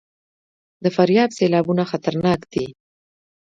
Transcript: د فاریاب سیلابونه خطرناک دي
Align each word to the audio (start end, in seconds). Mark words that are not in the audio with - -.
د 0.83 0.85
فاریاب 0.95 1.29
سیلابونه 1.37 1.83
خطرناک 1.91 2.41
دي 2.53 2.65